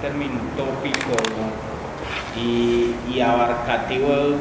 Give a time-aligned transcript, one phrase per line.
[0.00, 1.14] Término utópico
[2.36, 4.36] y, abarcativo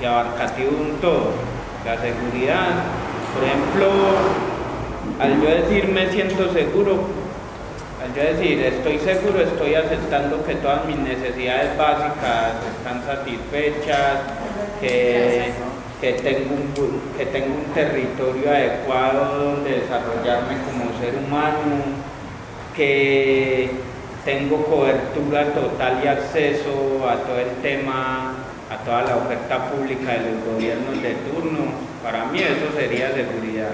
[0.00, 1.32] y abarcativo de un todo.
[1.84, 2.68] La seguridad,
[3.34, 3.88] por ejemplo,
[5.20, 7.08] al yo decir me siento seguro,
[8.02, 14.18] al yo decir estoy seguro, estoy aceptando que todas mis necesidades básicas están satisfechas,
[14.80, 15.50] que,
[16.00, 22.00] que, tengo, un, que tengo un territorio adecuado donde desarrollarme como ser humano,
[22.76, 23.89] que
[24.24, 28.34] tengo cobertura total y acceso a todo el tema,
[28.70, 31.72] a toda la oferta pública de los gobiernos de turno.
[32.02, 33.70] Para mí eso sería seguridad.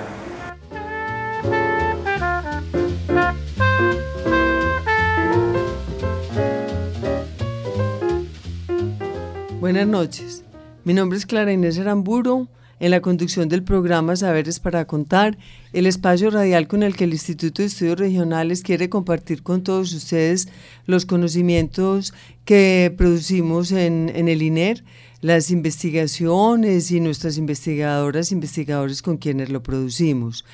[9.60, 10.44] Buenas noches.
[10.84, 12.46] Mi nombre es Clara Inés Aramburo
[12.78, 15.38] en la conducción del programa Saberes para Contar,
[15.72, 19.92] el espacio radial con el que el Instituto de Estudios Regionales quiere compartir con todos
[19.92, 20.48] ustedes
[20.86, 22.12] los conocimientos
[22.44, 24.84] que producimos en, el INER,
[25.26, 30.44] las investigaciones y nuestras investigadoras, investigadores con quienes lo producimos.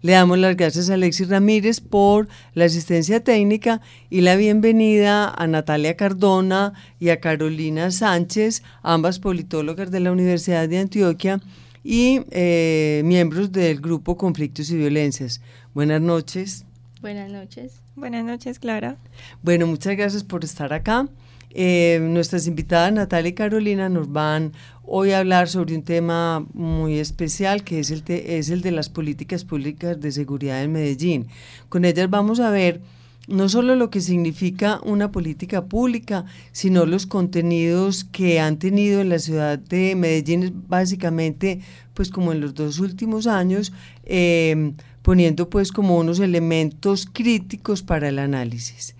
[0.00, 5.46] Le damos las gracias a Alexis Ramírez por la asistencia técnica y la bienvenida a
[5.46, 11.38] Natalia Cardona y a Carolina Sánchez, ambas politólogas de la Universidad de Antioquia,
[11.84, 15.42] y eh, miembros del grupo Conflictos y Violencias.
[15.74, 16.64] Buenas noches.
[17.02, 17.82] Buenas noches.
[17.96, 18.96] Buenas noches, Clara.
[19.42, 21.06] Bueno, muchas gracias por estar acá.
[21.54, 24.52] Eh, nuestras invitadas Natalia y Carolina nos van
[24.84, 30.00] hoy a hablar sobre un tema muy especial que es el, de las políticas públicas
[30.00, 31.26] de seguridad en Medellín.
[31.68, 32.80] Con ellas vamos a ver
[33.28, 39.10] no solo lo que significa una política pública, sino los contenidos que han tenido en
[39.10, 41.60] la ciudad de Medellín, básicamente,
[41.94, 43.72] pues como en los dos últimos años,
[44.04, 48.96] eh, poniendo pues como unos elementos críticos para el análisis.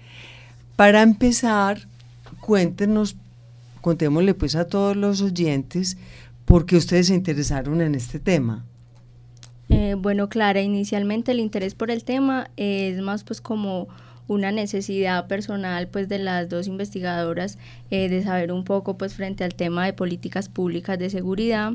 [0.76, 1.88] Para empezar,
[2.42, 3.16] cuéntenos,
[3.80, 5.97] contémosle pues a todos los oyentes,
[6.44, 8.66] por qué ustedes se interesaron en este tema.
[9.69, 13.88] Eh, bueno, Clara, inicialmente el interés por el tema es más pues como
[14.28, 17.58] una necesidad personal pues de las dos investigadoras
[17.91, 21.75] eh, de saber un poco pues frente al tema de políticas públicas de seguridad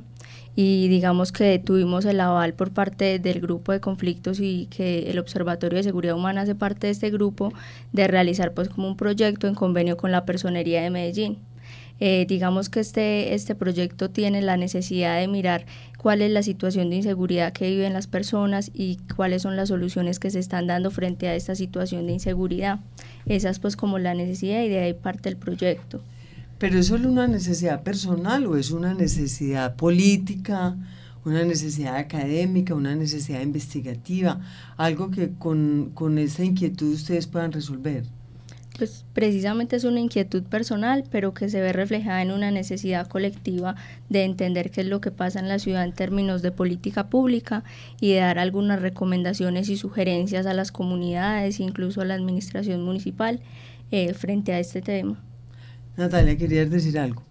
[0.59, 5.19] y digamos que tuvimos el aval por parte del grupo de conflictos y que el
[5.19, 7.53] Observatorio de Seguridad Humana hace parte de este grupo
[7.94, 11.38] de realizar pues como un proyecto en convenio con la Personería de Medellín.
[12.00, 15.68] Eh, digamos que este, este proyecto tiene la necesidad de mirar
[16.00, 20.18] cuál es la situación de inseguridad que viven las personas y cuáles son las soluciones
[20.18, 22.79] que se están dando frente a esta situación de inseguridad.
[23.28, 26.01] Esa es pues como la necesidad y de ahí parte el proyecto.
[26.59, 30.75] ¿Pero es solo una necesidad personal o es una necesidad política,
[31.23, 34.41] una necesidad académica, una necesidad investigativa,
[34.75, 38.06] algo que con, con esta inquietud ustedes puedan resolver?
[38.78, 43.75] pues precisamente es una inquietud personal, pero que se ve reflejada en una necesidad colectiva
[44.09, 47.63] de entender qué es lo que pasa en la ciudad en términos de política pública
[48.00, 53.39] y de dar algunas recomendaciones y sugerencias a las comunidades, incluso a la administración municipal,
[53.89, 55.24] eh, frente a este tema.
[55.97, 57.24] Natalia, ¿querías decir algo?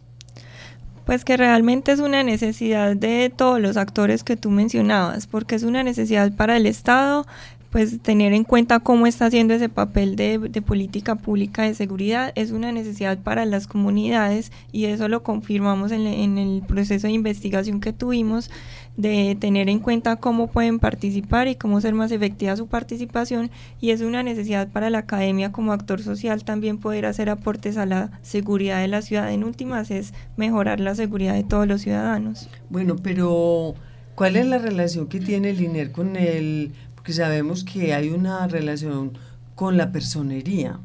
[1.04, 5.62] Pues que realmente es una necesidad de todos los actores que tú mencionabas, porque es
[5.62, 7.24] una necesidad para el Estado,
[7.70, 12.50] pues tener en cuenta cómo está haciendo ese papel de, política pública de seguridad es
[12.50, 17.80] una necesidad para las comunidades y eso lo confirmamos en, en, el proceso de investigación
[17.80, 18.50] que tuvimos
[18.96, 23.50] de tener en cuenta cómo pueden participar y cómo ser más efectiva su participación
[23.80, 27.86] y es una necesidad para la academia como actor social también poder hacer aportes a
[27.86, 29.32] la seguridad de la ciudad.
[29.32, 32.48] En últimas es mejorar la seguridad de todos los ciudadanos.
[32.70, 33.74] Bueno, pero
[34.14, 36.72] ¿cuál es la relación que tiene el INER con el
[37.06, 39.12] que sabemos que hay una relación
[39.54, 40.78] con la personería.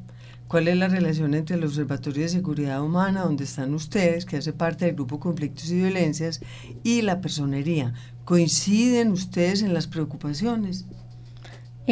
[0.52, 4.52] ¿Cuál es la relación entre el Observatorio de Seguridad Humana, donde están ustedes, que hace
[4.52, 6.42] parte del Grupo Conflictos y Violencias,
[6.84, 7.94] y la personería?
[8.26, 10.84] ¿Coinciden ustedes en las preocupaciones?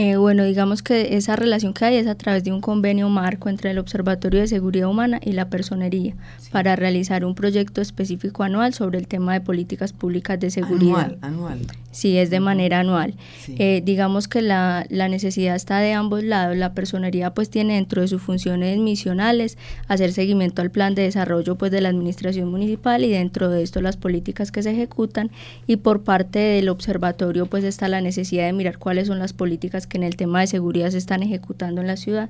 [0.01, 3.49] Eh, bueno, digamos que esa relación que hay es a través de un convenio marco
[3.49, 6.15] entre el Observatorio de Seguridad Humana y la Personería
[6.53, 11.17] para realizar un proyecto específico anual sobre el tema de políticas públicas de seguridad.
[11.21, 11.59] Anual, anual.
[11.91, 13.15] Sí, es de manera anual.
[13.49, 16.55] Eh, digamos que la, la, necesidad está de ambos lados.
[16.55, 19.57] La Personería pues tiene dentro de sus funciones misionales
[19.89, 23.81] hacer seguimiento al plan de desarrollo pues de la administración municipal y dentro de esto
[23.81, 25.29] las políticas que se ejecutan
[25.67, 29.87] y por parte del observatorio pues está la necesidad de mirar cuáles son las políticas
[29.89, 32.29] que en el tema de seguridad se están ejecutando en la ciudad.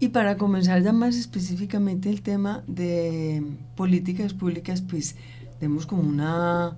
[0.00, 3.42] Y para comenzar ya más específicamente el tema de
[3.74, 5.16] políticas públicas, pues
[5.60, 6.76] demos como una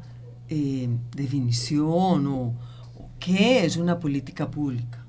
[0.49, 2.55] eh, definición o,
[3.21, 5.05] qué es una política pública.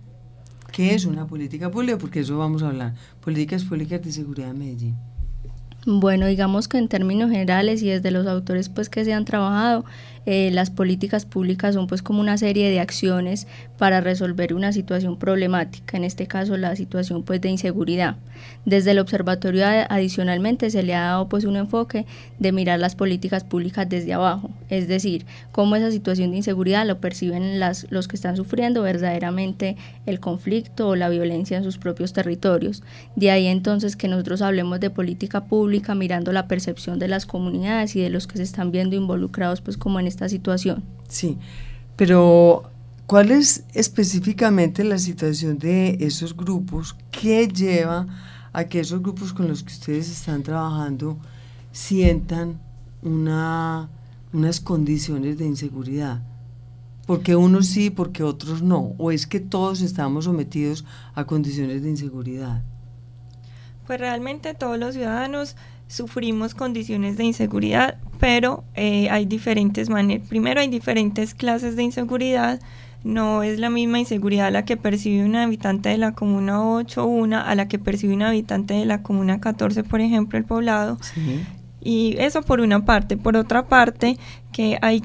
[0.72, 1.98] ¿Qué es una política pública?
[1.98, 2.96] Porque eso vamos a hablar.
[3.22, 4.96] Políticas públicas de seguridad de Medellín.
[5.86, 9.84] Bueno, digamos que en términos generales y desde los autores pues que se han trabajado,
[10.26, 13.48] eh, las políticas públicas son pues como una serie de acciones
[13.78, 18.18] para resolver una situación problemática, en este caso la situación pues de inseguridad.
[18.66, 22.06] Desde el observatorio adicionalmente se le ha dado pues un enfoque
[22.40, 27.00] de mirar las políticas públicas desde abajo, es decir, cómo esa situación de inseguridad lo
[27.00, 32.14] perciben las, los que están sufriendo verdaderamente el conflicto o la violencia en sus propios
[32.14, 32.84] territorios.
[33.16, 37.96] De ahí entonces que nosotros hablemos de política pública mirando la percepción de las comunidades
[37.96, 40.84] y de los que se están viendo involucrados pues como en esta situación.
[41.08, 41.38] Sí,
[41.96, 42.64] pero
[43.06, 46.96] ¿cuál es específicamente la situación de esos grupos?
[47.12, 48.08] ¿Qué lleva
[48.54, 51.18] a que esos grupos con los que ustedes están trabajando
[51.72, 52.60] sientan
[53.02, 53.90] una,
[54.34, 56.22] unas condiciones de inseguridad?
[57.12, 58.94] porque unos sí, porque otros no?
[58.98, 62.62] ¿O es que todos estamos sometidos a condiciones de inseguridad?
[63.86, 65.58] Pues realmente todos los ciudadanos
[65.90, 70.26] sufrimos condiciones de inseguridad, pero eh, hay diferentes maneras.
[70.30, 72.62] Primero hay diferentes clases de inseguridad.
[73.04, 77.42] No es la misma inseguridad la que percibe un habitante de la comuna 8, una,
[77.42, 80.98] a la que percibe un habitante de la comuna 14, por ejemplo, el poblado.
[81.82, 83.18] Y eso por una parte.
[83.18, 84.18] Por otra parte,
[84.52, 85.02] que hay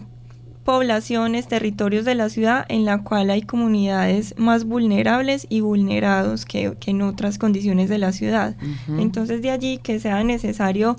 [0.66, 6.76] poblaciones, territorios de la ciudad en la cual hay comunidades más vulnerables y vulnerados que,
[6.86, 8.56] en otras condiciones de la ciudad.
[8.98, 10.96] Entonces de allí que sea necesario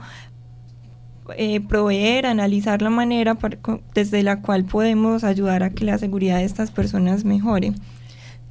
[1.35, 3.37] eh, proveer, analizar la manera
[3.93, 7.73] desde la cual podemos ayudar a que la seguridad de estas personas mejore.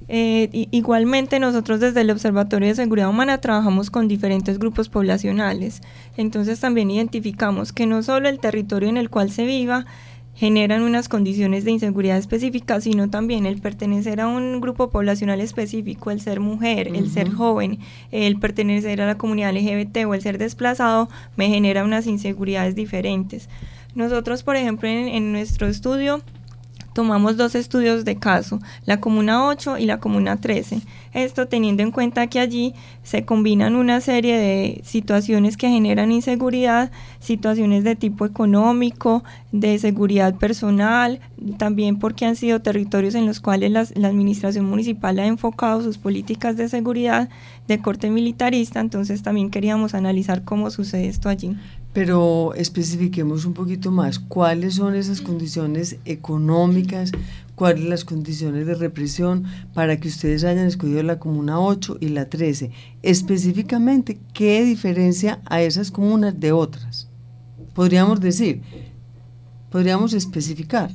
[0.09, 5.81] Eh, igualmente nosotros desde el Observatorio de Seguridad Humana trabajamos con diferentes grupos poblacionales,
[6.17, 9.85] entonces también identificamos que no solo el territorio en el cual se viva
[10.37, 16.11] generan unas condiciones de inseguridad específicas, sino también el pertenecer a un grupo poblacional específico,
[16.11, 17.79] el ser mujer, el ser joven,
[18.13, 23.49] el pertenecer a la comunidad LGBT o el ser desplazado, me genera unas inseguridades diferentes.
[23.95, 26.21] Nosotros, por ejemplo, en nuestro estudio
[26.97, 30.81] tomamos dos estudios de caso, la Comuna 8 y la Comuna 13.
[31.13, 32.73] Esto teniendo en cuenta que allí
[33.03, 36.91] se combinan una serie de situaciones que generan inseguridad,
[37.21, 41.21] situaciones de tipo económico, de seguridad personal,
[41.59, 46.57] también porque han sido territorios en los cuales la administración municipal ha enfocado sus políticas
[46.57, 47.29] de seguridad
[47.69, 51.57] de corte militarista, entonces también queríamos analizar cómo sucede esto allí
[51.97, 57.11] pero especifiquemos un poquito más cuáles son esas condiciones económicas,
[57.55, 62.29] cuáles las condiciones de represión para que ustedes hayan escogido la comuna 8 y la
[62.29, 62.71] 13.
[63.01, 67.09] Específicamente, ¿qué diferencia a esas comunas de otras?
[67.73, 68.61] Podríamos decir,
[69.71, 70.91] podríamos especificar.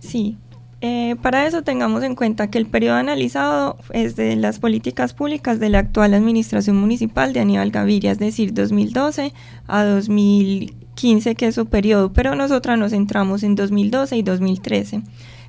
[0.00, 0.38] Sí,
[0.82, 5.58] eh, para eso tengamos en cuenta que el periodo analizado es de las políticas públicas
[5.58, 9.32] de la actual administración municipal de Aníbal Gaviria, es decir, 2012
[9.66, 15.02] a 2015, que es su periodo, pero nosotras nos centramos en 2012 y 2013.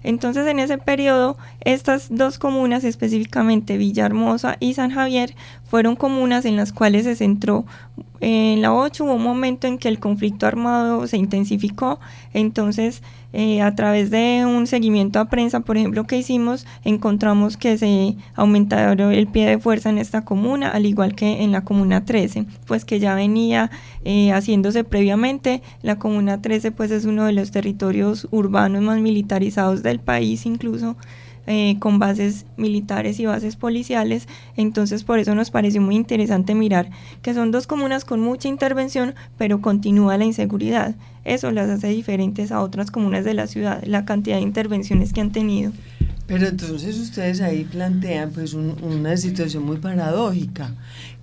[0.03, 5.35] Entonces, en ese periodo, estas dos comunas, específicamente Villahermosa y San Javier,
[5.69, 7.65] fueron comunas en las cuales se centró.
[8.21, 11.99] En la 8 hubo un momento en que el conflicto armado se intensificó,
[12.33, 13.03] entonces
[13.33, 18.15] eh, a través de un seguimiento a prensa, por ejemplo, que hicimos, encontramos que se
[18.35, 22.45] aumentaron el pie de fuerza en esta comuna, al igual que en la comuna 13,
[22.65, 23.69] pues que ya venía
[24.05, 25.61] eh, haciéndose previamente.
[25.81, 30.95] La comuna 13 pues es uno de los territorios urbanos más militarizados del país incluso.
[31.49, 34.27] Eh, con bases militares y bases policiales.
[34.57, 36.89] Entonces por eso nos pareció muy interesante mirar
[37.21, 40.95] que son dos comunas con mucha intervención, pero continúa la inseguridad.
[41.23, 45.21] Eso las hace diferentes a otras comunas de la ciudad, la cantidad de intervenciones que
[45.21, 45.71] han tenido.
[46.25, 50.75] Pero entonces ustedes ahí plantean pues una situación muy paradójica,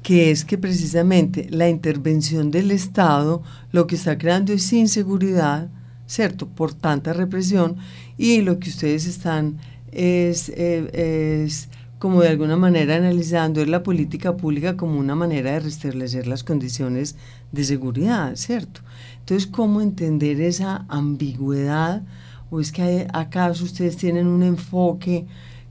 [0.03, 5.69] que es que precisamente la intervención del Estado lo que está creando es inseguridad,
[6.07, 6.49] ¿cierto?
[6.49, 7.77] Por tanta represión
[8.17, 9.59] y lo que ustedes están
[9.95, 15.61] es, eh, es como de alguna manera analizando la política pública como una manera de
[15.61, 17.17] restablecer las condiciones
[17.51, 18.83] de seguridad, ¿cierto?
[19.21, 22.03] Entonces, ¿cómo entender esa ambigüedad?
[22.51, 25.27] ¿O es que acaso ustedes tienen un enfoque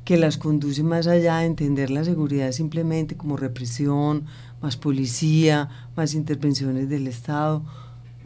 [0.06, 4.26] que las conduce más allá de entender la seguridad simplemente como represión,
[4.62, 7.64] más policía, más intervenciones del Estado?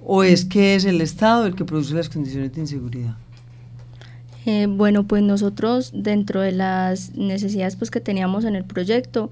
[0.06, 3.18] ¿O es que es el Estado el que produce las condiciones de inseguridad?
[4.50, 9.30] Eh, bueno, pues nosotros dentro de las necesidades pues, que teníamos en el proyecto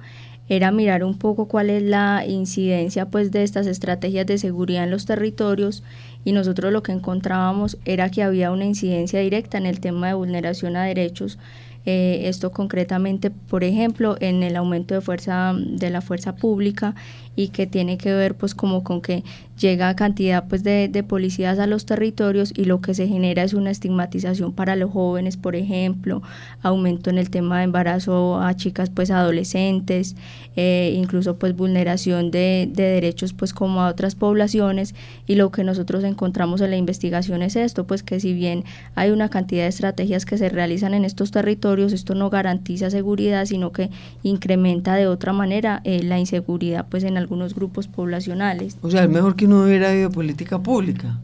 [0.50, 4.92] era mirar un poco cuál es la incidencia pues de estas estrategias de seguridad en
[4.92, 5.84] los territorios
[6.26, 10.16] y nosotros lo que encontrábamos era que había una incidencia directa en el tema de
[10.16, 11.40] vulneración a derechos
[11.86, 16.96] eh, esto concretamente, por ejemplo, en el aumento de fuerza de la fuerza pública
[17.36, 19.24] y que tiene que ver pues como con que
[19.60, 23.54] llega cantidad pues de, de, policías a los territorios y lo que se genera es
[23.54, 26.22] una estigmatización para los jóvenes, por ejemplo,
[26.62, 30.16] aumento en el tema de embarazo a chicas pues adolescentes,
[30.56, 34.96] eh, incluso pues vulneración de, de, derechos pues como a otras poblaciones.
[35.26, 38.64] Y lo que nosotros encontramos en la investigación es esto, pues que si bien
[38.96, 43.46] hay una cantidad de estrategias que se realizan en estos territorios, esto no garantiza seguridad,
[43.46, 43.90] sino que
[44.24, 48.78] incrementa de otra manera eh, la inseguridad pues en algunos grupos poblacionales.
[48.82, 51.20] O sea, es mejor que no hubiera habido política pública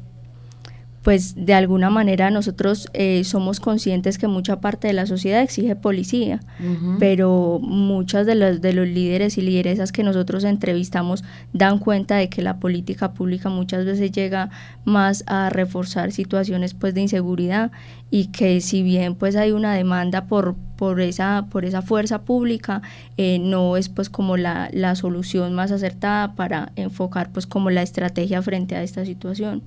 [1.04, 5.76] pues de alguna manera nosotros eh, somos conscientes que mucha parte de la sociedad exige
[5.76, 6.42] policía,
[7.00, 12.30] pero muchas de los, de los líderes y lideresas que nosotros entrevistamos dan cuenta de
[12.30, 14.52] que la política pública muchas veces llega
[14.86, 17.72] más a reforzar situaciones pues de inseguridad
[18.12, 22.84] y que si bien pues hay una demanda por, por, esa, por esa fuerza pública,
[23.18, 27.82] eh, no es pues como la, la solución más acertada para enfocar pues como la
[27.82, 29.64] estrategia frente a esta situación.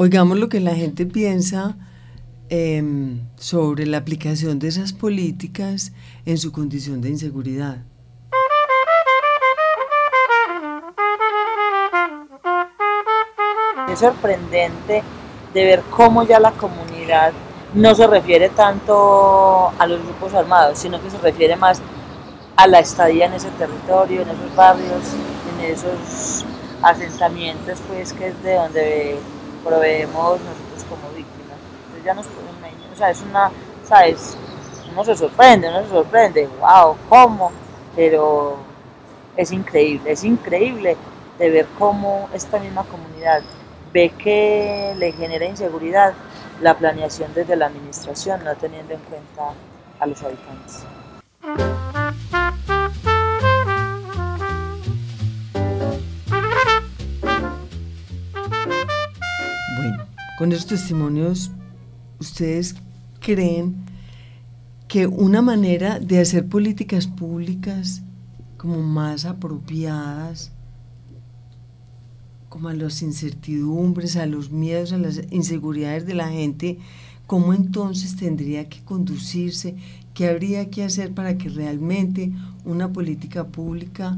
[0.00, 1.74] Oigamos lo que la gente piensa
[2.50, 5.90] em, sobre la aplicación de esas políticas
[6.24, 7.78] en su condición de inseguridad.
[13.92, 15.02] Es sorprendente
[15.52, 17.32] de ver cómo ya la comunidad
[17.74, 21.82] no se refiere tanto a los grupos armados, sino que se refiere más
[22.54, 25.02] a la estadía en ese territorio, en esos barrios,
[25.58, 26.44] en esos
[26.82, 29.18] asentamientos, pues que es de donde
[29.68, 31.58] proveemos nosotros como víctimas.
[31.86, 33.52] Entonces ya nos o sea, es una,
[33.84, 34.36] ¿sabes?
[34.90, 37.52] Uno se sorprende, uno se sorprende, wow, ¿cómo?
[37.94, 38.56] Pero
[39.36, 40.96] es increíble, es increíble
[41.38, 43.42] de ver cómo esta misma comunidad
[43.92, 46.14] ve que le genera inseguridad
[46.60, 49.52] la planeación desde la administración, no teniendo en cuenta
[50.00, 50.82] a los habitantes.
[60.38, 61.50] Con estos testimonios,
[62.20, 62.76] ¿ustedes
[63.18, 63.74] creen
[64.86, 68.04] que una manera de hacer políticas públicas
[68.56, 70.52] como más apropiadas,
[72.48, 76.78] como a las incertidumbres, a los miedos, a las inseguridades de la gente,
[77.26, 79.74] ¿cómo entonces tendría que conducirse?
[80.14, 82.30] ¿Qué habría que hacer para que realmente
[82.64, 84.16] una política pública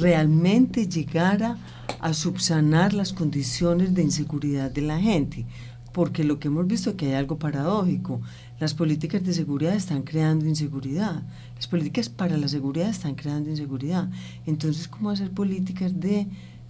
[0.00, 1.58] realmente llegara
[2.00, 5.46] a subsanar las condiciones de inseguridad de la gente.
[5.92, 8.20] Porque lo que hemos visto es que hay algo paradójico.
[8.58, 11.22] Las políticas de seguridad están creando inseguridad.
[11.54, 14.08] Las políticas para la seguridad están creando inseguridad.
[14.46, 16.28] Entonces, ¿cómo hacer políticas de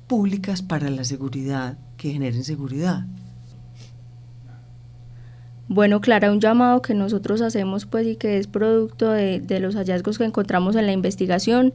[0.09, 3.07] públicas para la seguridad que generen seguridad?
[5.69, 9.77] Bueno, Clara, un llamado que nosotros hacemos pues y que es producto de, de los
[9.77, 11.73] hallazgos que encontramos en la investigación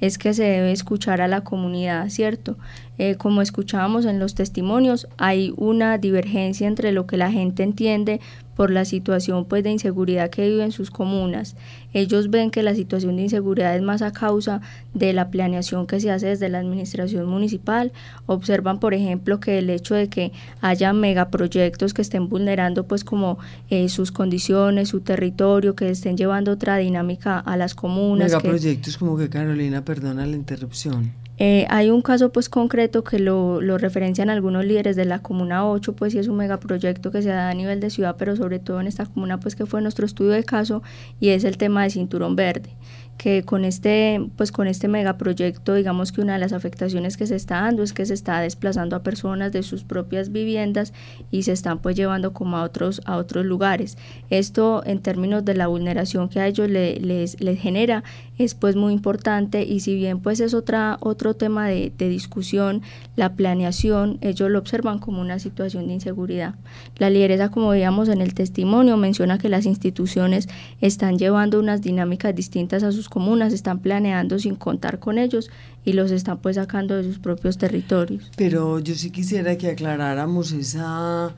[0.00, 2.56] es que se debe escuchar a la comunidad, ¿cierto?
[2.98, 8.20] Eh, como escuchábamos en los testimonios, hay una divergencia entre lo que la gente entiende
[8.58, 11.54] por la situación pues, de inseguridad que vive en sus comunas.
[11.92, 14.60] Ellos ven que la situación de inseguridad es más a causa
[14.94, 17.92] de la planeación que se hace desde la administración municipal.
[18.26, 23.38] Observan, por ejemplo, que el hecho de que haya megaproyectos que estén vulnerando pues como
[23.70, 28.32] eh, sus condiciones, su territorio, que estén llevando otra dinámica a las comunas.
[28.32, 31.12] Megaproyectos como que Carolina, perdona la interrupción.
[31.40, 35.68] Eh, hay un caso pues concreto que lo, lo, referencian algunos líderes de la Comuna
[35.68, 38.58] 8, pues sí es un megaproyecto que se da a nivel de ciudad, pero sobre
[38.58, 40.82] todo en esta comuna pues que fue nuestro estudio de caso
[41.20, 42.70] y es el tema de Cinturón Verde
[43.18, 47.34] que con este, pues con este megaproyecto, digamos que una de las afectaciones que se
[47.34, 50.92] está dando es que se está desplazando a personas de sus propias viviendas
[51.32, 53.98] y se están pues llevando como a otros, a otros lugares.
[54.30, 58.04] Esto en términos de la vulneración que a ellos les, genera
[58.38, 62.82] es pues muy importante y si bien pues es otra, otro tema de, de discusión,
[63.16, 66.54] la planeación, ellos lo observan como una situación de inseguridad.
[66.98, 70.48] La lideresa, como veíamos en el testimonio, menciona que las instituciones
[70.80, 75.50] están llevando unas dinámicas distintas a sus comunas están planeando sin contar con ellos
[75.84, 78.30] y los están pues sacando de sus propios territorios.
[78.36, 81.34] Pero yo sí quisiera que aclaráramos esa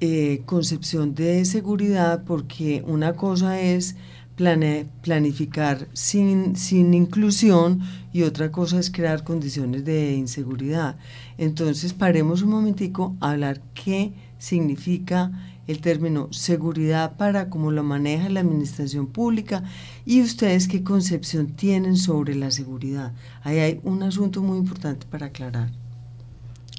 [0.00, 3.96] eh, concepción de seguridad porque una cosa es
[5.02, 7.80] planificar sin, sin inclusión
[8.12, 10.96] y otra cosa es crear condiciones de inseguridad.
[11.38, 15.30] Entonces paremos un momentico a hablar qué significa
[15.68, 19.62] el término seguridad para cómo lo maneja la administración pública
[20.04, 23.12] y ustedes qué concepción tienen sobre la seguridad.
[23.44, 25.81] Ahí hay un asunto muy importante para aclarar.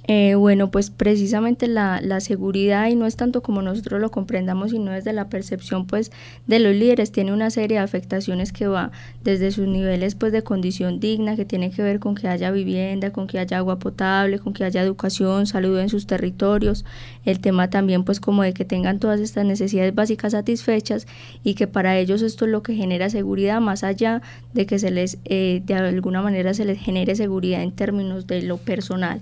[0.05, 4.71] Eh, bueno, pues precisamente la, la, seguridad, y no es tanto como nosotros lo comprendamos,
[4.71, 6.11] sino desde la percepción pues
[6.45, 8.91] de los líderes, tiene una serie de afectaciones que va
[9.23, 13.11] desde sus niveles pues de condición digna, que tiene que ver con que haya vivienda,
[13.11, 16.83] con que haya agua potable, con que haya educación, salud en sus territorios,
[17.23, 21.07] el tema también pues como de que tengan todas estas necesidades básicas satisfechas
[21.45, 24.21] y que para ellos esto es lo que genera seguridad, más allá
[24.53, 28.41] de que se les, eh, de alguna manera se les genere seguridad en términos de
[28.41, 29.21] lo personal.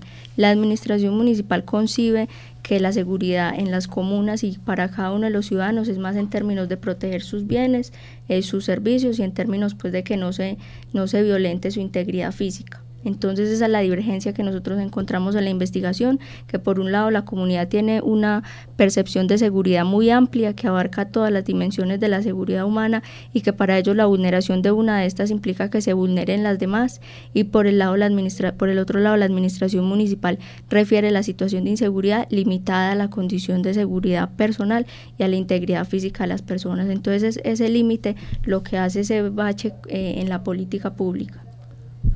[0.72, 2.28] Administración municipal concibe
[2.62, 6.16] que la seguridad en las comunas y para cada uno de los ciudadanos es más
[6.16, 7.92] en términos de proteger sus bienes,
[8.28, 10.58] eh, sus servicios y en términos pues de que no se,
[10.92, 12.81] no se violente su integridad física.
[13.04, 17.10] Entonces esa es la divergencia que nosotros encontramos en la investigación, que por un lado
[17.10, 18.42] la comunidad tiene una
[18.76, 23.40] percepción de seguridad muy amplia que abarca todas las dimensiones de la seguridad humana y
[23.40, 27.00] que para ello la vulneración de una de estas implica que se vulneren las demás
[27.32, 31.22] y por el lado la administra por el otro lado la administración municipal refiere la
[31.22, 34.86] situación de inseguridad limitada a la condición de seguridad personal
[35.18, 36.88] y a la integridad física de las personas.
[36.88, 41.44] Entonces ese límite lo que hace ese bache eh, en la política pública.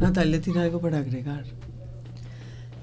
[0.01, 1.45] Natalia tiene algo para agregar.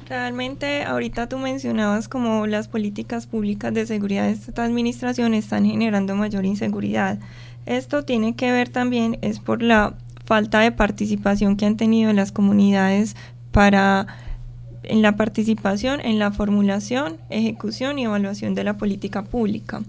[0.08, 6.15] Realmente ahorita tú mencionabas como las políticas públicas de seguridad de esta administración están generando
[6.15, 7.20] mayor inseguridad.
[7.65, 12.32] Esto tiene que ver también es por la falta de participación que han tenido las
[12.32, 13.15] comunidades
[13.51, 14.08] para
[14.84, 19.81] en la participación en la formulación, ejecución y evaluación de la política pública.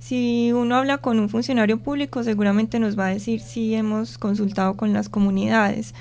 [0.00, 4.76] Si uno habla con un funcionario público, seguramente nos va a decir si hemos consultado
[4.76, 5.94] con las comunidades,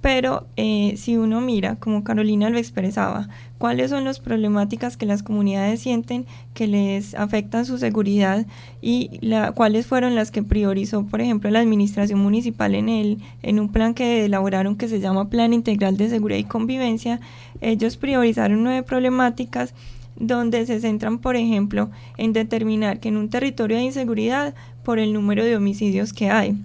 [0.00, 3.28] pero eh, si uno mira, como Carolina lo expresaba,
[3.58, 8.46] cuáles son las problemáticas que las comunidades sienten que les afectan su seguridad
[8.80, 9.18] y
[9.54, 13.94] cuáles fueron las que priorizó, por ejemplo, la administración municipal en, el, en un plan
[13.94, 17.20] que elaboraron que se llama Plan Integral de Seguridad y Convivencia,
[17.60, 19.74] ellos priorizaron nueve problemáticas
[20.18, 24.54] donde se centran, por ejemplo, en determinar que en un territorio de inseguridad
[24.86, 26.56] por el número de homicidios que hay,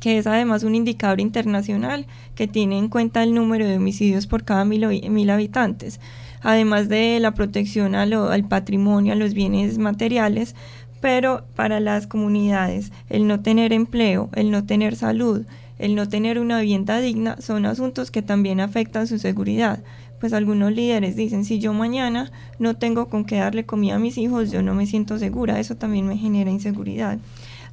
[0.00, 4.42] que es además un indicador internacional que tiene en cuenta el número de homicidios por
[4.42, 6.00] cada mil, mil habitantes,
[6.42, 10.56] además de la protección al patrimonio, a los bienes materiales,
[11.00, 15.46] pero para las comunidades el no tener empleo, el no tener salud,
[15.78, 19.78] el no tener una vivienda digna son asuntos que también afectan su seguridad.
[20.18, 24.16] Pues algunos líderes dicen, si yo mañana no tengo con qué darle comida a mis
[24.16, 27.18] hijos, yo no me siento segura, eso también me genera inseguridad.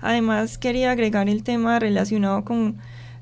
[0.02, 2.78] Además, quería agregar el tema relacionado con,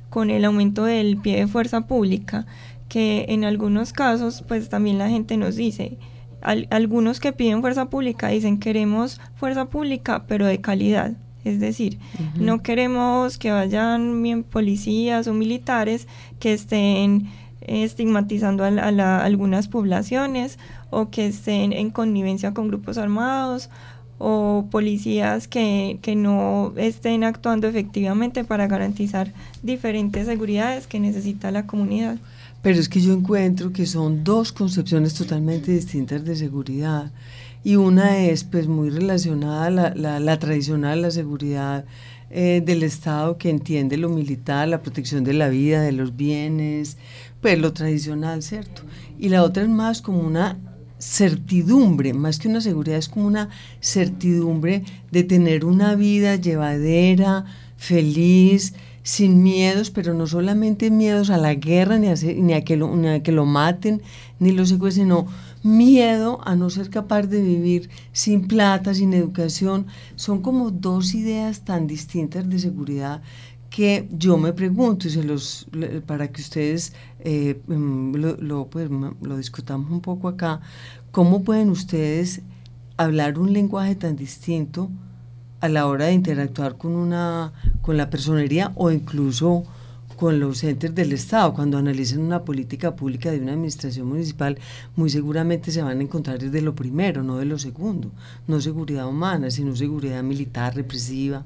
[0.09, 2.45] con el aumento del pie de fuerza pública,
[2.87, 5.97] que en algunos casos, pues también la gente nos dice,
[6.41, 11.13] algunos que piden fuerza pública dicen queremos fuerza pública, pero de calidad.
[11.45, 11.99] Es decir,
[12.35, 16.07] no queremos que vayan bien policías o militares
[16.39, 17.29] que estén
[17.61, 23.69] estigmatizando a, algunas poblaciones o que estén en connivencia con grupos armados
[24.19, 31.65] o policías que, que, no estén actuando efectivamente para garantizar diferentes seguridades que necesita la
[31.65, 32.17] comunidad.
[32.61, 37.11] Pero es que yo encuentro que son dos concepciones totalmente distintas de seguridad
[37.63, 41.85] y una es pues muy relacionada a la, la, la tradicional, la seguridad
[42.31, 46.97] eh, del Estado que entiende lo militar, la protección de la vida, de los bienes,
[47.41, 48.83] pues lo tradicional, ¿cierto?
[49.17, 50.57] Y la otra es más como una
[50.99, 53.49] certidumbre, más que una seguridad, es como una
[53.81, 57.45] certidumbre de tener una vida llevadera,
[57.77, 62.77] feliz, sin miedos, pero no solamente miedos a la guerra, ni a, ni a, que,
[62.77, 64.01] lo, ni a que lo maten,
[64.39, 65.27] ni lo secuestren, sino
[65.63, 69.87] miedo a no ser capaz de vivir sin plata, sin educación.
[70.15, 73.21] Son como dos ideas tan distintas de seguridad
[73.69, 75.67] que yo me pregunto, y se los,
[76.05, 80.61] para que ustedes eh, mm, lo, pues, lo discutamos un poco acá,
[81.11, 82.41] ¿cómo pueden ustedes
[82.97, 84.89] hablar un lenguaje tan distinto
[85.61, 89.63] a la hora de interactuar con, una, con la personería o incluso
[90.19, 91.53] con los entes del Estado.
[91.53, 94.57] Cuando analicen una política pública de una administración municipal,
[94.97, 98.11] muy seguramente se van a encontrar desde lo primero, no de lo segundo.
[98.45, 101.45] No seguridad humana, sino seguridad militar, represiva.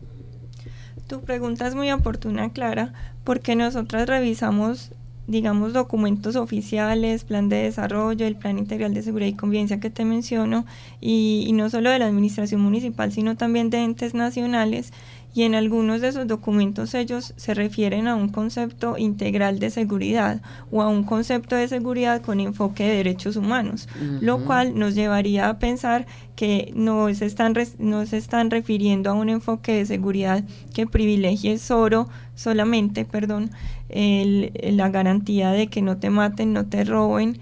[1.08, 4.92] Tu pregunta es muy oportuna, Clara, porque nosotras revisamos
[5.28, 10.06] digamos, documentos oficiales, plan de desarrollo, el plan integral de seguridad y convivencia que te
[10.06, 10.66] menciono,
[11.00, 14.92] y, y, no solo de la administración municipal, sino también de entes nacionales,
[15.36, 20.42] y en algunos de esos documentos ellos se refieren a un concepto integral de seguridad
[20.72, 23.90] o a un concepto de seguridad con enfoque de derechos humanos,
[24.22, 26.06] lo cual nos llevaría a pensar
[26.36, 31.58] que no se, están no se están refiriendo a un enfoque de seguridad que privilegie
[31.58, 33.50] solo, solamente perdón,
[33.89, 37.38] la garantía de que no te maten, no te roben,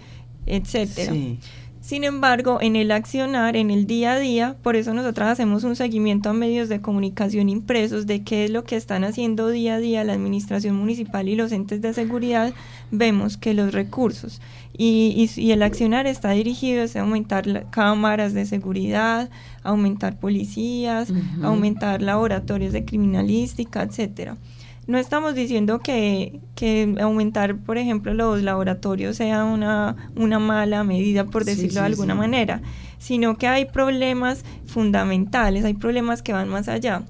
[0.46, 1.14] etcétera.
[1.82, 5.76] Sin embargo, en el accionar, en el día a día, por eso nosotras hacemos un
[5.76, 9.80] seguimiento a medios de comunicación impresos de qué es lo que están haciendo día a
[9.80, 12.54] día la administración municipal y los entes de seguridad,
[12.92, 14.42] vemos que los recursos
[14.78, 19.32] y, el accionar está dirigido a aumentar cámaras de seguridad,
[19.64, 24.38] aumentar policías, aumentar laboratorios de criminalística, etcétera
[24.92, 26.42] no estamos diciendo que,
[27.00, 32.62] aumentar, por ejemplo, los laboratorios sea una, una mala medida, por decirlo de alguna manera,
[33.00, 37.04] sino que hay problemas fundamentales, hay problemas que van más allá.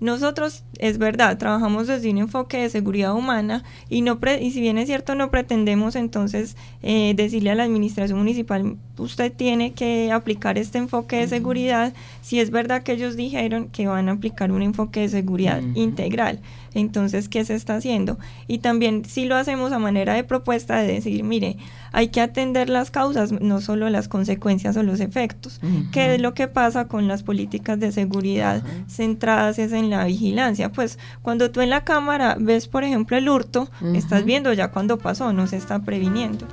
[0.00, 4.78] Nosotros, es verdad, trabajamos desde un enfoque de seguridad humana y, no y si bien
[4.78, 10.56] es cierto, no pretendemos entonces eh, decirle a la administración municipal, usted tiene que aplicar
[10.56, 14.62] este enfoque de seguridad, si es verdad que ellos dijeron que van a aplicar un
[14.62, 16.40] enfoque de seguridad integral.
[16.72, 18.18] Entonces, ¿qué se está haciendo?
[18.46, 21.56] Y también si lo hacemos a manera de propuesta de decir, mire,
[21.92, 25.60] hay que atender las causas, no solo las consecuencias o los efectos.
[25.92, 30.70] ¿Qué es lo que pasa con las políticas de seguridad centradas en la vigilancia?
[30.70, 34.98] Pues cuando tú en la cámara ves, por ejemplo, el hurto, estás viendo ya cuando
[34.98, 36.46] pasó, no se está previniendo.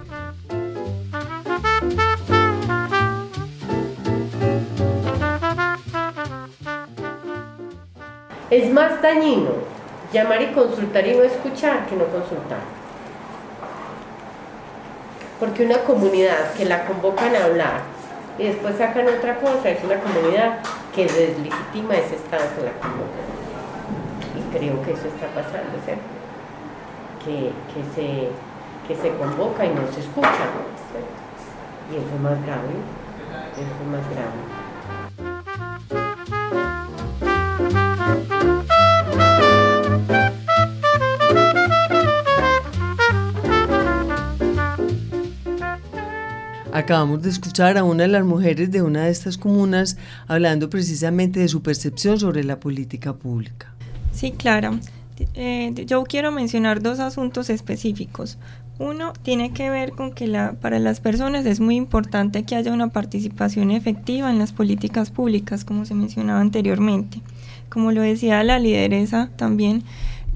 [8.50, 9.52] Es más dañino
[10.14, 12.60] llamar y consultar y no escuchar que no consultar.
[15.40, 17.97] Porque una comunidad que la convocan a hablar
[18.38, 20.60] y después sacan otra cosa es una comunidad
[20.94, 23.22] que deslegitima ese estado que la convoca.
[24.38, 26.04] Y creo que eso está pasando, ¿cierto?
[27.26, 27.52] Que,
[27.96, 28.30] se,
[28.88, 30.48] que se convoca y no se escucha.
[31.92, 32.74] Y eso es más grave.
[33.54, 34.67] Eso es más grave.
[46.88, 51.42] Acabamos de escuchar a una de las mujeres de una de estas comunas hablando precisamente
[51.42, 53.74] de su percepción sobre la política pública.
[54.14, 54.80] Sí, Clara.
[55.34, 58.38] Eh, yo quiero mencionar dos asuntos específicos.
[58.80, 62.72] Uno tiene que ver con que la, para las personas es muy importante que haya
[62.72, 67.22] una participación efectiva en las políticas públicas, como se mencionaba anteriormente.
[67.68, 69.84] Como lo decía la lideresa también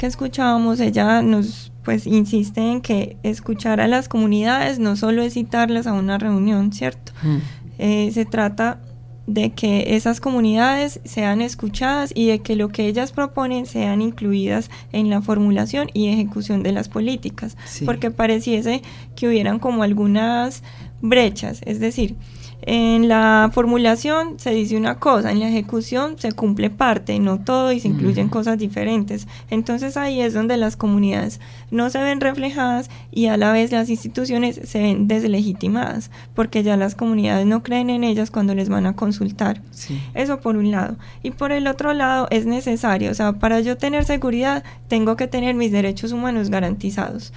[0.02, 5.36] que escuchábamos, ella nos pues insiste en que escuchar a las comunidades no solo es
[5.36, 7.12] citarlas a una reunión, ¿cierto?
[7.22, 7.38] Mm.
[7.78, 8.80] Eh, se trata
[9.28, 14.72] de que esas comunidades sean escuchadas y de que lo que ellas proponen sean incluidas
[14.92, 18.82] en la formulación y ejecución de las políticas, porque pareciese
[19.16, 20.64] que hubieran como algunas
[21.00, 22.16] brechas, es decir,
[22.64, 27.72] en la formulación se dice una cosa, en la ejecución se cumple parte, no todo,
[27.72, 29.28] y se incluyen cosas diferentes.
[29.50, 31.40] Entonces ahí es donde las comunidades
[31.72, 36.78] no se ven reflejadas y a la vez las instituciones se ven deslegitimadas, porque ya
[36.78, 39.62] las comunidades no creen en ellas cuando les van a consultar.
[40.14, 40.98] Eso por un lado.
[41.24, 45.28] Y por el otro lado es necesario, o sea, para yo tener seguridad tengo que
[45.28, 47.34] tener mis derechos humanos garantizados.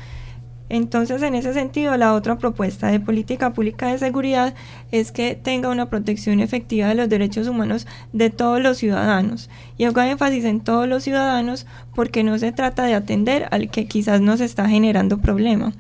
[0.70, 4.54] Entonces, en ese sentido, la otra propuesta de política pública de seguridad
[4.92, 9.50] es que tenga una protección efectiva de los derechos humanos de todos los ciudadanos.
[9.76, 13.86] Y hago énfasis en todos los ciudadanos porque no se trata de atender al que
[13.86, 15.72] quizás nos está generando problema.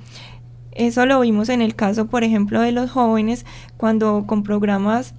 [0.72, 5.14] Eso lo vimos en el caso, por ejemplo, de los jóvenes, cuando con programas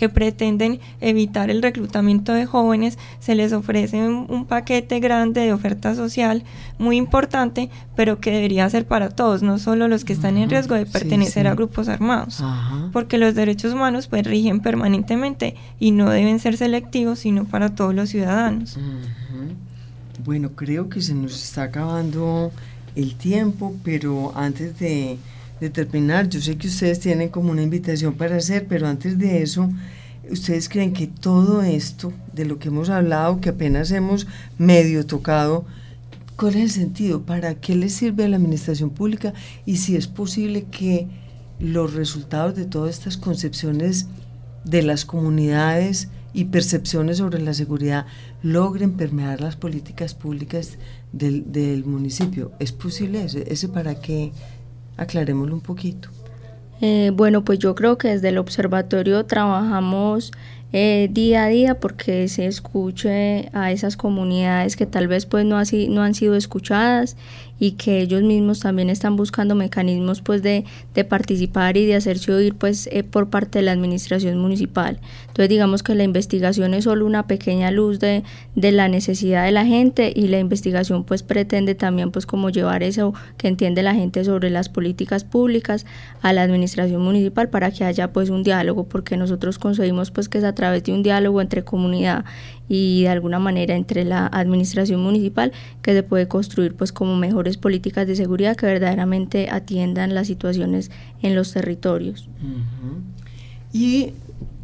[0.00, 5.94] que pretenden evitar el reclutamiento de jóvenes, se les ofrece un, paquete grande de oferta
[5.94, 6.42] social
[6.78, 10.74] muy importante, pero que debería ser para todos, no solo los que están en riesgo
[10.74, 12.42] de pertenecer a grupos armados,
[12.94, 17.94] porque los derechos humanos pues rigen permanentemente y no deben ser selectivos, sino para todos
[17.94, 18.78] los ciudadanos.
[20.24, 22.52] Bueno, creo que se nos está acabando
[22.96, 25.18] el tiempo, pero antes de,
[25.60, 29.42] de terminar, yo sé que ustedes tienen como una invitación para hacer, pero antes de
[29.42, 29.70] eso,
[30.30, 34.26] ¿ustedes creen que todo esto de lo que hemos hablado, que apenas hemos
[34.58, 35.66] medio tocado,
[36.36, 37.22] cuál es el sentido?
[37.22, 39.34] ¿Para qué le sirve a la administración pública?
[39.66, 41.06] Y si es posible que
[41.58, 44.06] los resultados de todas estas concepciones
[44.64, 48.06] de las comunidades y percepciones sobre la seguridad
[48.42, 50.78] logren permear las políticas públicas
[51.12, 52.52] del, del municipio.
[52.60, 53.38] ¿Es posible eso?
[53.38, 54.32] ¿Ese para qué?
[55.00, 56.10] Aclarémoslo un poquito.
[56.82, 60.30] Eh, bueno, pues yo creo que desde el observatorio trabajamos
[60.72, 65.56] eh, día a día porque se escuche a esas comunidades que tal vez pues no,
[65.56, 67.16] así, no han sido escuchadas
[67.60, 72.32] y que ellos mismos también están buscando mecanismos pues de, de participar y de hacerse
[72.32, 74.98] oír pues eh, por parte de la administración municipal.
[75.28, 78.24] Entonces digamos que la investigación es solo una pequeña luz de,
[78.56, 82.82] de la necesidad de la gente y la investigación pues pretende también pues como llevar
[82.82, 85.84] eso que entiende la gente sobre las políticas públicas
[86.22, 90.38] a la administración municipal para que haya pues un diálogo porque nosotros conseguimos pues que
[90.38, 92.26] es a través de un diálogo entre comunidad
[92.68, 97.56] y de alguna manera entre la administración municipal que se puede construir pues como mejores
[97.56, 100.90] políticas de seguridad que verdaderamente atiendan las situaciones
[101.22, 102.28] en los territorios.
[103.72, 104.12] Y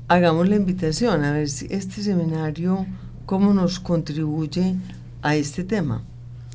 [0.07, 2.87] hagamos la invitación a ver si este seminario
[3.25, 4.75] cómo nos contribuye
[5.23, 6.03] a este tema.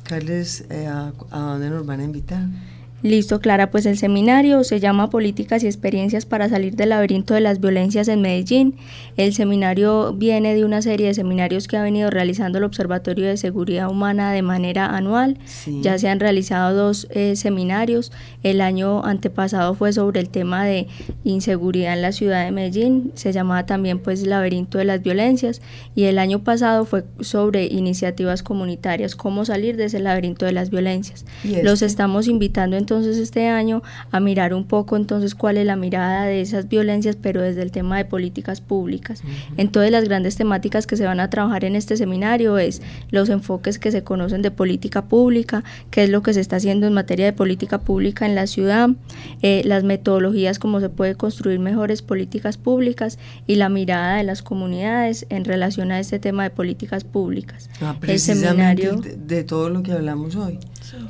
[0.04, 2.46] Carles, eh, a, ¿a dónde nos van a invitar?
[3.02, 7.40] Listo, Clara, pues el seminario se llama Políticas y Experiencias para salir del laberinto de
[7.40, 8.76] las violencias en Medellín.
[9.16, 13.36] El seminario viene de una serie de seminarios que ha venido realizando el Observatorio de
[13.36, 15.36] Seguridad Humana de manera anual.
[15.46, 15.80] Sí.
[15.82, 18.12] Ya se han realizado dos eh, seminarios.
[18.44, 20.86] El año antepasado fue sobre el tema de
[21.24, 23.10] inseguridad en la ciudad de Medellín.
[23.14, 25.60] Se llamaba también pues Laberinto de las Violencias.
[25.96, 30.70] Y el año pasado fue sobre iniciativas comunitarias, cómo salir de ese laberinto de las
[30.70, 31.24] violencias.
[31.42, 31.64] ¿Y este?
[31.64, 36.24] Los estamos invitando entonces este año a mirar un poco entonces cuál es la mirada
[36.24, 39.22] de esas violencias, pero desde el tema de políticas públicas.
[39.56, 43.78] Entonces las grandes temáticas que se van a trabajar en este seminario es los enfoques
[43.78, 47.26] que se conocen de política pública, qué es lo que se está haciendo en materia
[47.26, 48.90] de política pública en la ciudad,
[49.42, 54.42] eh, las metodologías, cómo se puede construir mejores políticas públicas y la mirada de las
[54.42, 57.70] comunidades en relación a este tema de políticas públicas.
[57.80, 60.58] Ah, el seminario de, de todo lo que hablamos hoy.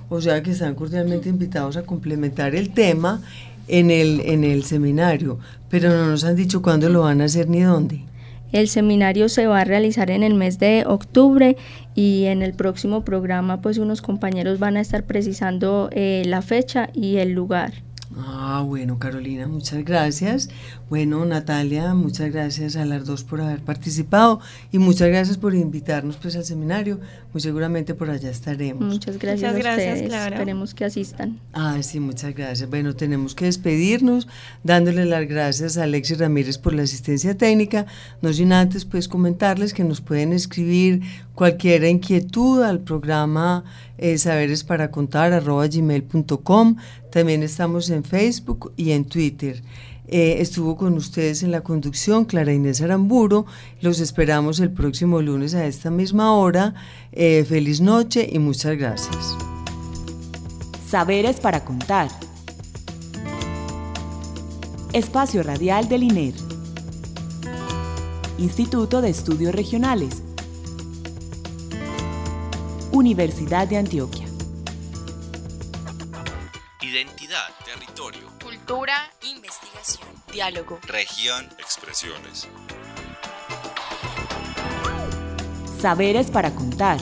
[0.09, 3.21] O sea que están cordialmente invitados a complementar el tema
[3.69, 7.49] en el, en el seminario, pero no nos han dicho cuándo lo van a hacer
[7.49, 8.05] ni dónde.
[8.53, 11.57] El seminario se va a realizar en el mes de octubre
[11.95, 16.91] y en el próximo programa pues unos compañeros van a estar precisando eh, la fecha
[16.93, 17.73] y el lugar.
[18.15, 20.51] Ah, bueno, Carolina, muchas gracias.
[20.93, 24.41] Bueno, Natalia, muchas gracias a las dos por haber participado
[24.73, 27.01] y muchas gracias por invitarnos pues al seminario.
[27.33, 28.85] Muy seguramente por allá estaremos.
[28.85, 30.09] Muchas gracias, Muchas a gracias, ustedes.
[30.11, 30.37] Clara.
[30.37, 31.41] Esperemos que asistan.
[31.55, 32.69] Ah, sí, muchas gracias.
[32.69, 34.29] Bueno, tenemos que despedirnos
[34.65, 37.87] dándole las gracias a Alexis Ramírez por la asistencia técnica.
[38.21, 41.01] No sin antes, pues, comentarles que nos pueden escribir
[41.35, 43.65] cualquier inquietud al programa
[43.97, 46.77] eh, saberes para contar arroba gmail.com.
[47.11, 49.63] También estamos en Facebook y en Twitter.
[50.15, 53.47] Eh, estuvo con ustedes en la conducción Clara Inés Aramburo.
[53.81, 56.75] Los esperamos el próximo lunes a esta misma hora.
[57.13, 59.39] Eh, feliz noche y muchas gracias.
[60.87, 62.11] Saberes para contar.
[64.93, 66.35] Espacio Radial del INER.
[68.37, 70.23] Instituto de Estudios Regionales.
[72.93, 74.27] Universidad de Antioquia.
[76.83, 79.12] Identidad, territorio, Cultura,
[80.33, 80.81] diálogo.
[80.87, 82.49] región, expresiones.
[85.81, 86.99] Saberes para contar.